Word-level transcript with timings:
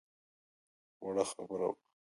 وړه 1.03 1.23
خبره 1.31 1.57
وه. 1.69 1.77